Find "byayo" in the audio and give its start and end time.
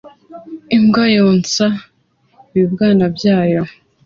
3.15-3.61